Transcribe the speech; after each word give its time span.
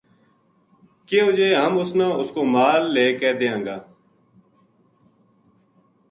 کہیو 1.07 1.27
جے 1.37 1.47
ہم 1.61 1.73
اس 1.79 1.89
نا 1.99 2.07
اس 2.19 2.29
کو 2.35 2.41
مال 2.53 2.81
لے 2.95 3.07
کے 3.19 3.29
دیاں 3.39 3.59
گا 3.65 3.77